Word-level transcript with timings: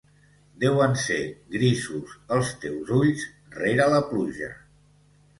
Deuen 0.61 0.93
ser 1.01 1.17
grisos 1.55 2.15
els 2.37 2.53
teus 2.63 2.89
ulls 3.01 3.27
rere 3.59 3.87
la 3.97 4.01
pluja. 4.15 4.49